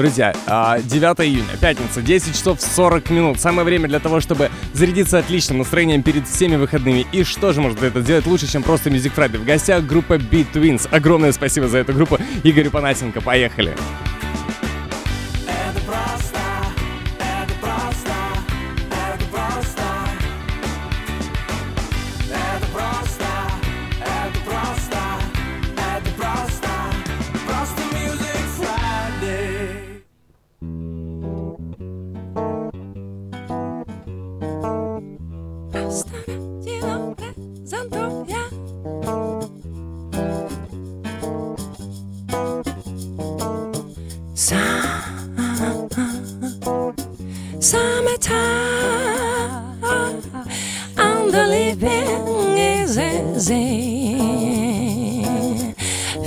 [0.00, 3.38] Друзья, 9 а, июня, пятница, 10 часов 40 минут.
[3.38, 7.06] Самое время для того, чтобы зарядиться отличным настроением перед всеми выходными.
[7.12, 9.36] И что же может это сделать лучше, чем просто Music Friday?
[9.36, 10.88] В гостях группа Beat Twins.
[10.90, 13.20] Огромное спасибо за эту группу Игорю Панасенко.
[13.20, 13.76] Поехали!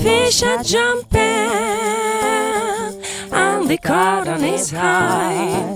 [0.06, 1.22] Is jumping,
[3.32, 5.74] and the card on his highest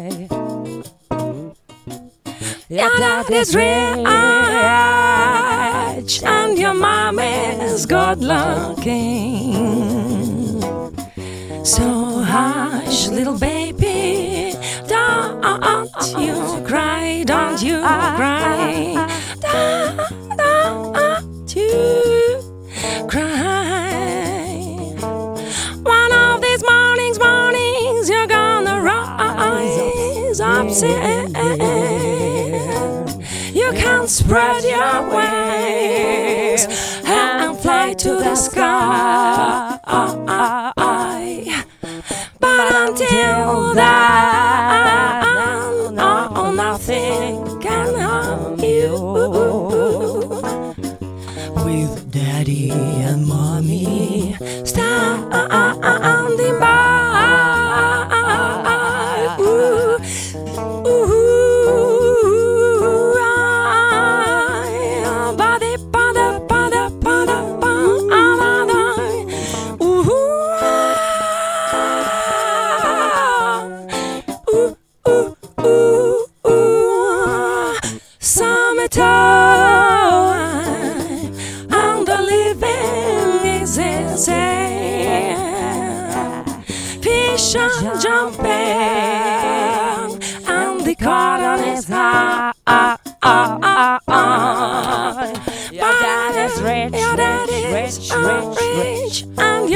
[3.56, 4.48] real eye
[6.24, 9.54] and your mom is good looking.
[11.64, 14.54] So hush, little baby,
[14.88, 15.44] don't
[16.18, 19.07] you cry, don't you cry,
[30.82, 30.84] rise.
[30.84, 33.06] Eh, eh, eh,
[33.54, 36.68] you can spread your wings
[37.06, 39.67] and fly to the sky.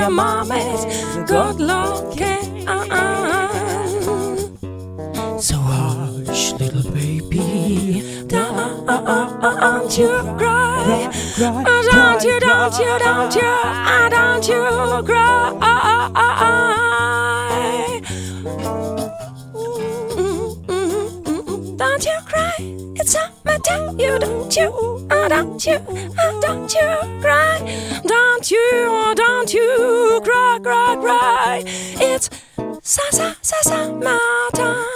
[0.01, 0.85] Your mama's
[1.29, 2.67] good looking.
[2.67, 3.47] Uh-uh.
[5.37, 10.09] So hush, little baby, don't you
[10.39, 11.09] cry.
[11.37, 13.49] Don't you, don't you, don't you,
[14.09, 15.31] don't you cry.
[23.50, 25.78] it's summertime, you don't you, don't you,
[26.40, 31.62] don't you cry, don't you, don't you cry, cry, cry,
[32.00, 32.30] it's
[32.82, 34.86] sa sa sa summertime.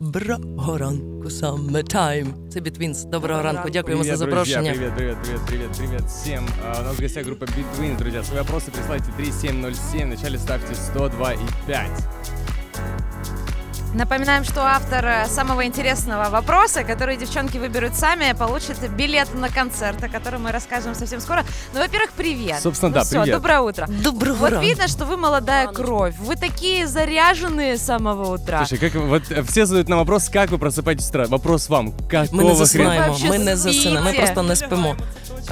[0.00, 2.48] Доброго ранку, summertime.
[2.48, 3.04] Це Бітвінс.
[3.04, 3.70] Доброго ранку.
[3.70, 4.72] Дякуємо привет, за запрошення.
[4.72, 6.48] Друзья, привет, привет, привет, привет, привет всем.
[6.64, 8.22] А, у нас в гостях группа Bitwins, друзья.
[8.22, 10.06] Свои вопросы присылайте 3707.
[10.06, 11.86] Вначале ставьте 102 и 5.
[13.94, 20.02] Напоминаем, что автор э, самого интересного вопроса, который девчонки выберут сами, получит билет на концерт,
[20.04, 21.44] о котором мы расскажем совсем скоро.
[21.74, 22.60] Ну, во-первых, привет.
[22.62, 23.34] Собственно, ну, да, все, привет.
[23.36, 23.86] доброе утро.
[23.88, 24.66] Доброго Вот ранку.
[24.66, 26.14] видно, что вы молодая кровь.
[26.20, 28.58] Вы такие заряженные с самого утра.
[28.66, 31.26] Слушай, как вот э, все задают нам вопрос, как вы просыпаетесь с утра.
[31.26, 32.54] Вопрос вам, какого Ми не хрена?
[32.54, 34.22] засинаємо, Вообще ми не засинаємо, ми спите.
[34.22, 34.96] просто не спимо.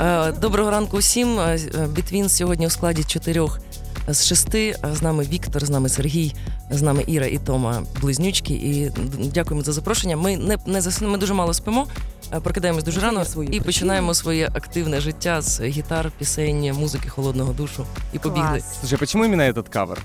[0.00, 1.40] Е, Доброго ранку всім.
[1.40, 3.58] Е, Бітвін сьогодні у складі чотирьох
[4.07, 4.75] з шести.
[4.85, 6.33] Е, З нами Віктор, з нами Сергій,
[6.69, 8.53] з нами Іра і Тома близнючки.
[8.53, 8.91] І
[9.33, 10.17] дякуємо за запрошення.
[10.17, 11.87] Ми не, не засну, ми дуже мало спимо.
[12.33, 17.85] е, Прокидаємось дуже рано і починаємо своє активне життя з гітар, пісень, музики, холодного душу.
[18.13, 18.61] І побігли.
[18.81, 20.01] Слушай, чому іменно этот кавер?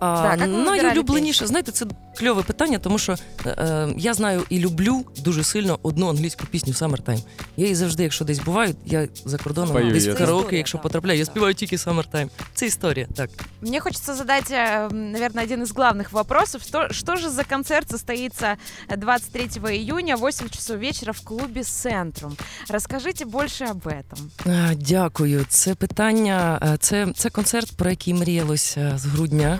[0.00, 1.86] А, Так, найулюбленіше, знаєте, це
[2.17, 3.15] кльове питання, тому що
[3.45, 7.23] е, е, я знаю і люблю дуже сильно одну англійську пісню Summertime.
[7.57, 10.13] Я її завжди, якщо десь буваю, я за кордоном Спою десь її.
[10.15, 10.83] в Це караоке, історія, якщо так.
[10.83, 12.29] потрапляю, я співаю тільки Summertime.
[12.53, 13.29] Це історія, так.
[13.61, 16.61] Мне хочется задать, э, наверное, один из главных вопросов.
[16.61, 18.55] Что, что же за концерт состоится
[18.97, 22.37] 23 июня, 8 часов вечера в клубе «Центрум»?
[22.69, 24.19] Расскажите больше об этом.
[24.45, 25.45] А, Дякую.
[25.49, 26.59] Це питання.
[26.63, 29.59] е, Це, це концерт, про який мріялось е, з грудня.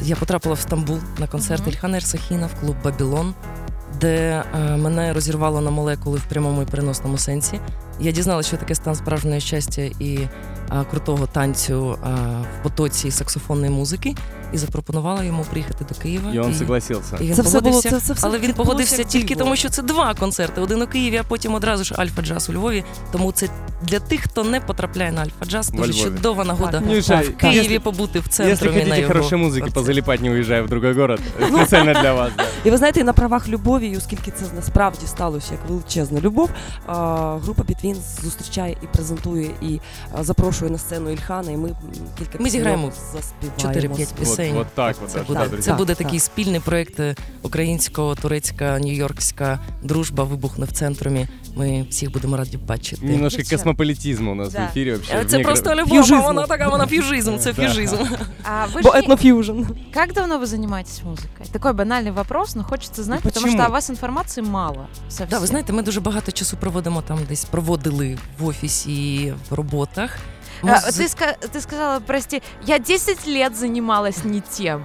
[0.00, 1.66] Я потрапила в Стамбул на концерт.
[1.66, 3.34] Ільхана Ерсахіна в клуб Бабілон,
[4.02, 7.60] де е, мене розірвало на молекули в прямому і переносному сенсі.
[8.00, 10.18] Я дізналася, що таке стан справжнього щастя, і
[10.68, 14.14] а, крутого танцю а, в потоці саксофонної музики
[14.52, 16.30] і запропонувала йому приїхати до Києва.
[16.34, 17.16] И он согласился.
[17.20, 17.90] і він Це все було погодився.
[17.90, 21.16] це, це все Але він погодився тільки тому, що це два концерти: один у Києві,
[21.16, 22.84] а потім одразу ж Альфа Джаз у Львові.
[23.12, 23.48] Тому це
[23.82, 26.04] для тих, хто не потрапляє на Альфа Джаз, дуже Львові.
[26.04, 26.86] чудова нагода Так.
[26.86, 29.00] Нюша, в Києві если, побути в центрі.
[29.00, 29.70] його хорошей музыки, концерті.
[29.74, 32.32] позалипать, не уезжая в другой город, специально для вас.
[32.36, 32.44] да.
[32.65, 36.49] І ви знаєте, і на правах любові, і оскільки це насправді сталося як величезна любов,
[36.87, 36.93] а,
[37.43, 39.79] група Bitwins зустрічає і презентує, і
[40.13, 41.75] а, запрошує на сцену Ільхана, і ми м,
[42.19, 43.21] кілька Ми зіграємо пісень
[43.53, 43.95] заспіваємо.
[43.95, 44.53] 4-5 Вот, пісень.
[44.53, 45.09] вот так вот.
[45.11, 45.73] Це аж, буде, да, це друзья.
[45.73, 46.25] буде Так, такий так.
[46.25, 51.27] спільний проект е, українсько-турецька, нью-йоркська дружба вибухне в центрумі.
[51.55, 53.05] Ми всіх будемо раді бачити.
[53.05, 53.55] Немножко Девчата.
[53.57, 54.59] космополитизма у нас Да.
[54.73, 55.13] в эфире вообще.
[55.17, 55.83] Е, Це Мне просто кажется.
[55.85, 56.21] любов, а Фьюжизм.
[56.27, 57.61] вона така, вона фьюжизм, це Да.
[57.61, 57.95] фьюжизм.
[58.43, 59.61] А вы Бо же не- етнофьюжн.
[59.93, 61.51] Как давно вы занимаетесь музыкой?
[61.51, 63.72] Такой банальный вопрос, но хочеться знати, тому потому почему?
[63.72, 64.86] вас інформації мало.
[65.08, 65.26] Совсем.
[65.30, 70.16] Да, ви знаєте, ми дуже багато часу проводимо там, десь проводили в офісі, в роботах.
[70.62, 71.08] А, Ми ты,
[71.54, 74.84] ты сказала, прости, я 10 лет занималась не тем.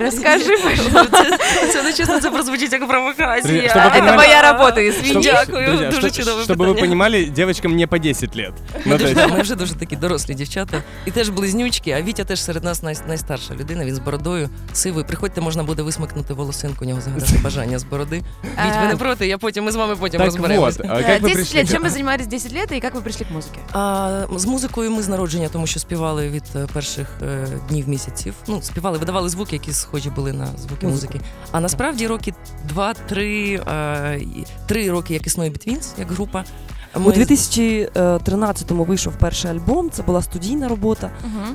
[0.00, 1.24] Расскажи, пожалуйста.
[1.60, 3.68] Це, це не чесно, це прозвучить як провокація.
[3.68, 5.14] Щоб ви Это понимали- моя работа, извини.
[5.14, 6.80] Чтобы- Дякую, друзья, дуже что- чудове Чтобы вы питання.
[6.80, 8.52] понимали, девочкам не по 10 лет.
[8.74, 10.82] Ну, Ми, то дуже, есть- да, ми вже дуже такі дорослі дівчата.
[11.06, 15.04] І теж близнючки, а Вітя теж серед нас най, найстарша людина, він з бородою, сивий.
[15.04, 18.16] Приходьте, можна буде висмикнути волосинку, у нього загадати бажання з бороди.
[18.44, 20.76] Віть, ви не проти, я потім, ми з вами потім Так розберемось.
[20.78, 21.58] вот, а Э, как вы 10 пришли?
[21.60, 23.58] лет, чем вы занимались 10 лет и как вы пришли к музыке?
[23.72, 28.34] А, з музикою ми з народження, тому що співали від е, перших е, днів місяців.
[28.48, 31.19] Ну, співали, видавали звуки, які схожі були на звуки музики.
[31.51, 32.33] А насправді роки
[32.65, 34.21] два-три е,
[34.65, 36.43] три роки, як існує BeTwins, як група.
[36.95, 41.11] У 2013-му вийшов перший альбом, це була студійна робота.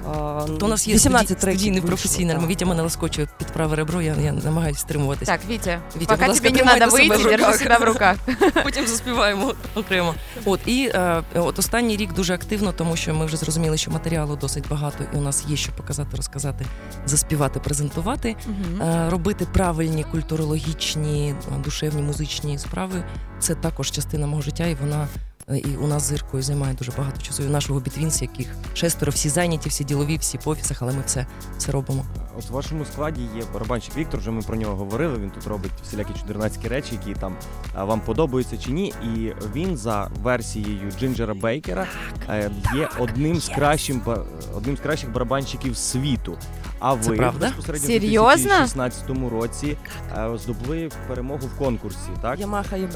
[0.08, 2.48] А, То у нас є 18 студій, студійний професійний альбом.
[2.48, 5.32] Вітя мене ласкочує під праве ребро, я, я намагаюся стримуватися.
[5.32, 7.80] Так, Витя, пока будь ласка, не тримайте надо себе выйти, в держи руках.
[7.80, 8.16] в руках.
[8.64, 10.14] Потім заспіваємо окремо.
[10.44, 14.36] От і е, от останній рік дуже активно, тому що ми вже зрозуміли, що матеріалу
[14.36, 16.64] досить багато, і у нас є що показати, розказати,
[17.06, 18.36] заспівати, презентувати.
[18.46, 18.82] Мгм.
[18.82, 23.04] Е, робити правильні культурологічні, душевні музичні справи
[23.40, 25.08] це також частина мого життя, і вона
[25.56, 27.42] і у нас з Іркою займає дуже багато часу.
[27.42, 31.02] І у нашого бітвінс, яких шестеро, всі зайняті, всі ділові, всі по офісах, але ми
[31.06, 31.26] все,
[31.58, 32.04] все робимо.
[32.38, 35.18] От в вашому складі є барабанщик Віктор, вже ми про нього говорили.
[35.18, 37.36] Він тут робить всілякі чудернацькі речі, які там
[37.76, 38.94] вам подобаються чи ні.
[39.14, 41.86] І він за версією Джинджера Бейкера
[42.28, 44.24] е, є одним з кращим ба-
[44.56, 46.38] одним з кращих барабанщиків світу.
[46.80, 47.46] А Це ви правда?
[47.46, 48.34] безпосередньо Серйозно?
[48.34, 49.76] в 2016 році
[50.18, 52.40] е, здобули перемогу в конкурсі, так?
[52.40, 52.84] Ямаха є.
[52.84, 52.90] Е,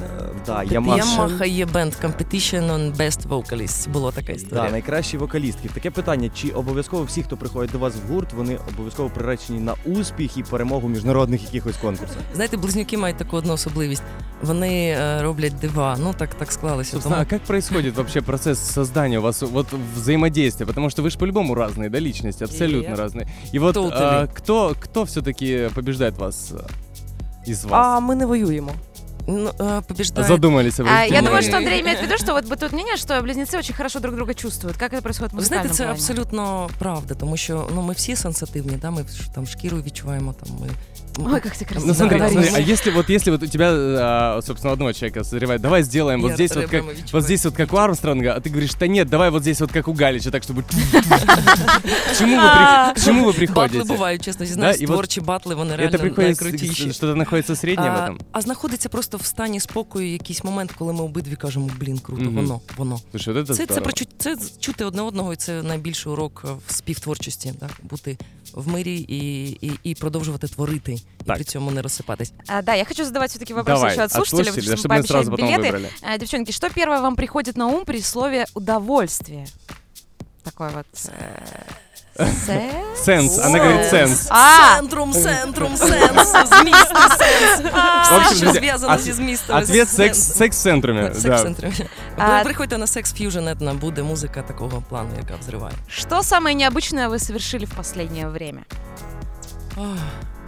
[0.47, 0.73] да, Competition.
[0.85, 1.17] Yamaha.
[1.39, 3.90] Yamaha є бенд Competition on Best Vocalist.
[3.90, 4.64] Була така історія.
[4.66, 5.70] Да, найкращі вокалістки.
[5.74, 9.74] Таке питання: чи обов'язково всі, хто приходить до вас в гурт, вони обов'язково приречені на
[9.86, 12.18] успіх і перемогу в міжнародних якихось конкурсах?
[12.34, 14.04] Знаєте, близнюки мають таку одну особливість.
[14.42, 15.98] Вони е, роблять дива.
[16.00, 16.92] Ну так так склалося.
[16.92, 20.66] Собственно, а Тому как происходит вообще процесс создания у вас вот взаимодействия?
[20.68, 22.98] Потому что вы же по-любому разные, да, личности, абсолютно Yep.
[22.98, 23.28] разные.
[23.54, 23.92] И вот Totally.
[23.94, 26.68] а, кто, кто все-таки побеждает вас а,
[27.50, 28.04] из А вас?
[28.04, 28.72] ми не воюємо.
[29.28, 30.28] ну, е, побіждає.
[30.28, 31.14] Задумались об А, этом.
[31.14, 33.76] я Мы- думаю, что Андрей имеет в виду, что вот бытует мнение, что близнецы очень
[33.76, 34.78] хорошо друг друга чувствуют.
[34.78, 35.92] Как это происходит в Ви знаєте, музыкальном це плане?
[35.94, 40.50] абсолютно правда, тому що ну ми всі сенситивні, да, ми ж там шкірою відчуваємо там
[40.62, 40.68] ми.
[41.34, 42.46] Ой, как ты красиво Ну смотри, говоришь.
[42.50, 46.22] смотри, а если вот если вот у тебя, а, собственно, одного человека созревает, давай сделаем
[46.22, 47.10] вот Я здесь вот как прямо відчуваю.
[47.14, 49.72] вот здесь вот как у Армстронга, а ты говоришь, да нет, давай вот здесь вот
[49.72, 50.62] как у Галича, так чтобы.
[50.62, 53.84] К чему вы при- к чему вы Батли приходите?
[53.84, 56.92] бувають, чесно зізнаюсь, Да, і от творчі батли, вони Это реально приходит, с- найкрутіші.
[56.94, 58.18] что-то находится среднее в А, этом.
[58.32, 62.36] а знаходиться просто в стані спокою якийсь момент, коли ми обидві кажемо, блін, круто, Мгм.
[62.36, 63.00] воно, воно.
[63.12, 63.84] Слушай, вот это Це, це, здорово.
[63.84, 67.70] про чу- це чути одне одного, і це найбільший урок е, в співтворчості, так?
[67.84, 68.18] бути
[68.54, 71.36] в мирі і, і, і продовжувати творити, і Так.
[71.36, 72.34] при цьому не розсипатись.
[72.48, 74.86] А, да, я хочу задавать все-таки вопросы Давай, еще от слушателей, слушателей, чтобы, да, чтобы
[74.86, 75.62] мы пообещать сразу потом билеты.
[75.72, 75.90] выбрали.
[76.02, 79.48] А, девчонки, что первое вам приходит на ум при слове удовольствие?
[80.44, 80.86] Такое вот.
[80.94, 81.16] Секс?
[83.05, 84.27] Сенс, она говорит сенс.
[84.31, 84.77] А!
[84.77, 86.29] Центрум, центрум, сенс,
[86.61, 87.61] зміст, сенс.
[87.61, 89.57] В общем, Все, що друзья, зв'язано от- зі змістом.
[89.57, 90.37] Ответ з секс, сенсом.
[90.37, 91.11] секс в центруме.
[91.15, 91.43] Секс Да.
[91.43, 91.73] центрі.
[92.19, 95.75] А- Ви приходьте на секс fusion, етно буде музика такого плану, яка взриває.
[95.89, 98.61] Что самое необычное вы совершили в последнее время?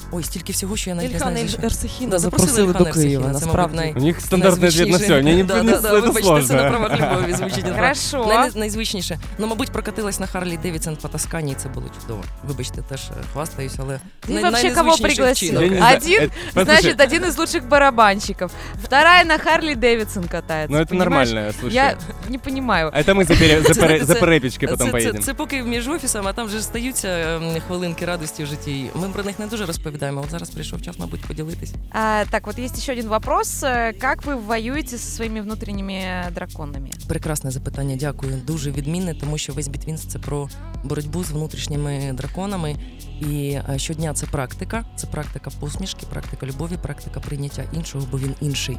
[0.04, 1.48] Ах, Ой, стільки всього, що я навіть не Ільхана знаю.
[1.50, 1.66] за що.
[1.66, 3.24] Ерсехіна Да, запросили запросили до Ільхана Києва.
[3.26, 3.78] Ерсехіна, це, Насправді.
[3.78, 5.22] мабуть, У них стандартный ответ на все.
[5.22, 6.48] Мне не, да, не- да, да, это вибачте, сложно.
[6.48, 7.64] це на правах любові звучить.
[7.66, 7.76] не так.
[7.76, 8.26] Хорошо.
[8.28, 9.20] Най- найзвичніше.
[9.38, 12.24] Ну, мабуть, прокатилась на Харлі Девідсон по Тоскані, і це було чудово.
[12.48, 15.50] Вибачте, теж е, хвастаюсь, але Ты най- вообще кого найнезвичніший пригласил?
[15.50, 15.64] вчинок.
[15.64, 18.52] Я не знаю, Один, это- послушай, Значит, один из лучших барабанщиков.
[18.84, 20.74] Вторая на Харли Дэвидсон катается.
[20.74, 21.30] Ну это понимаешь?
[21.30, 21.76] нормально, слушай.
[21.76, 21.98] Я
[22.30, 22.92] не понимаю.
[22.94, 25.04] А это мы за, пере- за, Це, пере- знаєте, за це- перепічки потом це, це,
[25.04, 25.22] поедем.
[25.22, 28.90] це поки між офісом, а там вже ж стаються ем, хвилинки радості в житті.
[28.96, 30.00] Ми про них не дуже розповідаємо.
[30.05, 30.21] розповідаємо.
[30.25, 31.73] От зараз прийшов час, мабуть, поділитись.
[31.91, 33.63] А, так, вот есть еще один вопрос.
[33.63, 36.91] як Как вы воюете со своими внутренними драконами?
[37.09, 38.43] Прекрасне запитання, дякую.
[38.47, 40.49] Дуже відмінне, тому що весь BeTwins це про
[40.85, 42.77] боротьбу з внутрішніми драконами.
[43.21, 48.79] І щодня це практика, це практика посмішки, практика любові, практика прийняття іншого, бо він інший.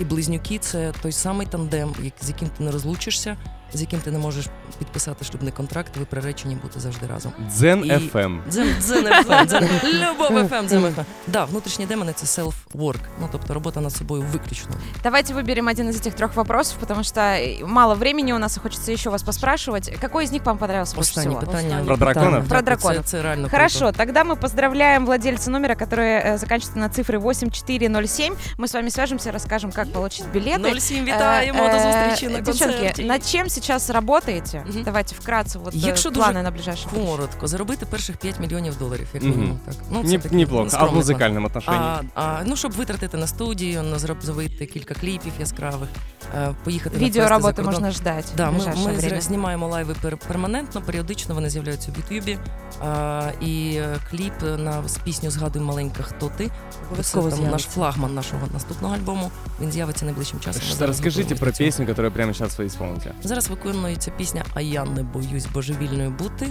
[0.00, 3.36] І близнюки це той самий тандем, як- з яким ти не розлучишся,
[3.72, 4.46] з яким ти не можеш
[4.78, 7.32] підписати шлюбний контракт, ви приречені бути завжди разом.
[7.50, 8.38] Дзен І- FM.
[8.48, 11.04] Дзен, дзен FM, дзен, любов FM, дзен FM.
[11.26, 14.70] Да, внутрішні демони це self-work, ну тобто робота над собою виключно.
[15.02, 18.60] Давайте выберем один из этих трех вопросов, потому что э, мало времени у нас, и
[18.60, 19.96] хочется еще вас поспрашивать.
[20.00, 21.40] Какой из них вам понравился больше Останнє всего?
[21.52, 21.82] питання.
[21.86, 22.44] Про драконов?
[22.48, 22.96] Про Так, драконов.
[23.04, 23.92] Це, це реально Хорошо, круто.
[23.98, 28.34] тогда мы поздравляем владельца номера, который э, заканчивается на цифре 8407.
[28.58, 30.80] Мы с вами свяжемся, расскажем, как получить билеты.
[30.80, 33.04] 07 вітаємо до Э, зустрічі на э, Девчонки, концерті.
[33.04, 34.64] над чем сейчас работаете?
[34.68, 34.82] Мгм.
[34.82, 37.16] Давайте вкратце вот э, Якщо планы дуже на ближайшее будущее.
[37.16, 39.32] Коротко, заробити перших 5 мільйонів доларів, як Мгм.
[39.32, 39.60] мінімум.
[39.66, 39.74] Так.
[39.90, 40.64] Ну, це Не- такий Неплохо.
[40.64, 41.16] А в скромний план.
[41.16, 41.80] музыкальном отношении?
[41.80, 45.88] А, а, ну, щоб витратити на студію, на зробити кілька кліпів яскравих,
[46.34, 47.64] е, поїхати на фести за Видеоработы кордон.
[47.64, 49.16] можна ждать Да, в ми, ближайшее ми время.
[49.16, 52.38] зра- знімаємо лайви пер- перманентно, періодично вони з'являються в Ютубі.
[52.84, 56.50] А, і е, кліп на з пісню Згадуй маленька, хто ти.
[56.86, 57.70] Обов'язково Це там наш з'явиться.
[57.70, 59.30] флагман нашого наступного альбому.
[59.60, 60.61] Він з'явиться найближчим часом.
[60.77, 63.11] Зараз Расскажите про песню, которую прямо сейчас вы исполните.
[63.23, 66.47] Зараз виконується пісня А я не боюсь божевільною бути.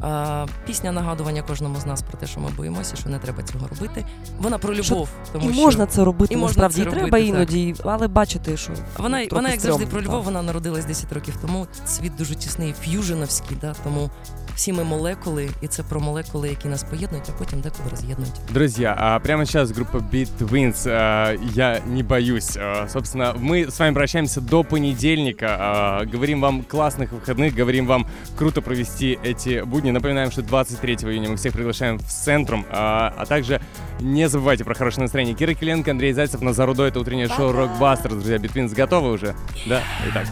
[0.00, 3.68] А, пісня нагадування кожному з нас про те, що ми боїмося, що не треба цього
[3.68, 4.04] робити.
[4.38, 7.02] Вона про Що- любов, тому і що можна це робити, і можна це і треба
[7.02, 11.34] робити, іноді, але бачите, що вона, вона як завжди про любов, вона народилась 10 років
[11.42, 11.66] тому.
[11.86, 14.10] Світ дуже тісний, ф'юженовський, да, тому
[14.57, 18.33] всі ми молекули, і це про молекули, які нас поєднують, а потім деколи роз'єднують.
[18.53, 22.57] Друзья, а прямо сейчас группа Beat Twins а, «Я не боюсь».
[22.57, 25.57] А, Собственно, мы с вами прощаемся до понедельника.
[25.59, 28.07] А, Говорим вам классных выходных, говорим вам
[28.37, 29.91] круто провести эти будни.
[29.91, 32.65] Напоминаем, что 23 июня мы всех приглашаем в Центрум.
[32.71, 33.61] А а также
[33.99, 35.35] не забывайте про хорошее настроение.
[35.35, 36.83] Кира Киленко, Андрей Зайцев, Назар Удо.
[36.85, 38.09] Это утреннее шоу Rockbusters.
[38.09, 39.35] Друзья, Beat Twins готовы уже?
[39.67, 39.81] Да?
[40.09, 40.27] Итак.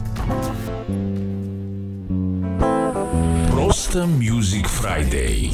[3.66, 5.50] Просто Music Friday.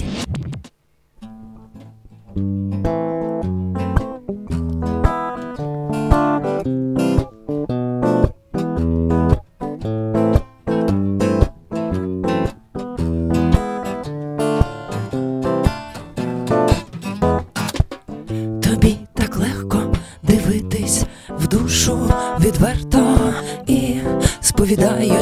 [18.62, 23.32] Тобі так легко дивитись в душу відверто
[23.66, 23.94] і
[24.40, 25.21] сповідаючи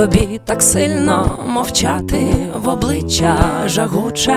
[0.00, 2.26] Тобі так сильно мовчати
[2.64, 4.36] в обличчя жагуче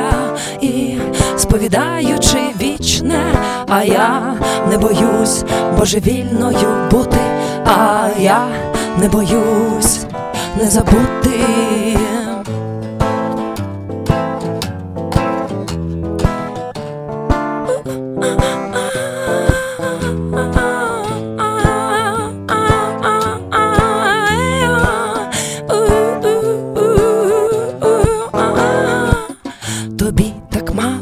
[0.62, 0.94] і
[1.38, 3.24] сповідаючи вічне,
[3.68, 4.36] а я
[4.70, 5.44] не боюсь
[5.80, 7.20] божевільною бути,
[7.66, 8.48] а я
[9.00, 10.06] не боюсь
[10.62, 11.40] не забути.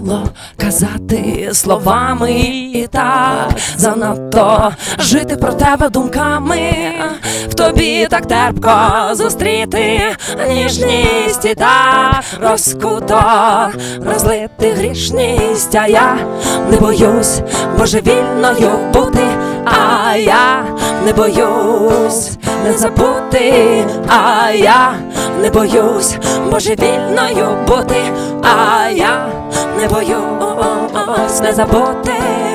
[0.02, 2.32] Мало казати словами
[2.74, 3.50] і так.
[3.78, 6.74] Занадто жити про тебе думками.
[7.50, 8.72] В тобі так терпко
[9.12, 10.02] зустріти
[10.50, 12.24] ніжність і так.
[12.42, 13.22] Розкуто
[14.06, 16.18] розлити грішність, а я
[16.72, 17.42] не боюсь
[17.78, 19.28] божевільною бути,
[19.66, 20.66] а я
[21.06, 22.32] не боюсь
[22.64, 24.94] не забути, а я
[25.42, 26.16] не боюсь
[26.52, 27.96] божевільною бути,
[28.44, 28.81] а
[29.82, 30.18] я бою,
[31.26, 32.51] ось не забути.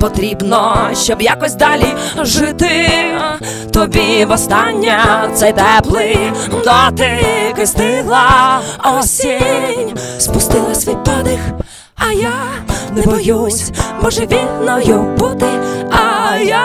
[0.00, 2.88] Потрібно, щоб якось далі жити.
[3.72, 5.00] Тобі востаннє
[5.34, 8.60] цей теплий дотик і стигла
[8.98, 11.40] осінь, спустила свій подих.
[11.96, 12.32] А я
[12.92, 13.70] не боюсь
[14.02, 15.46] божевільною бути,
[15.90, 16.62] а я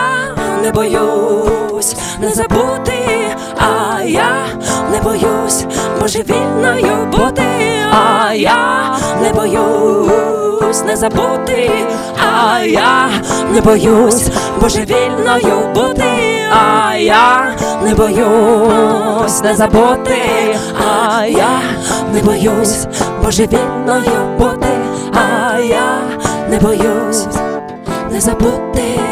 [0.62, 4.46] не боюсь не забути, а я
[4.90, 5.64] не боюсь
[6.00, 7.46] божевільною бути,
[7.92, 9.32] а я не
[10.74, 11.70] боюсь не забути,
[12.18, 13.08] а я
[13.52, 14.28] не боюсь
[14.60, 16.04] божевільною бути,
[16.52, 21.60] а я не боюсь не забути, а я
[22.12, 22.86] не боюсь
[23.22, 24.68] божевільною бути,
[25.14, 25.98] а я
[26.48, 27.26] не боюсь
[28.10, 29.03] не забути.